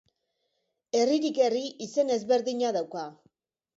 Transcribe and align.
Herririk 0.99 1.37
herri 1.47 1.61
izen 1.89 2.09
ezberdina 2.17 2.73
dauka. 2.79 3.05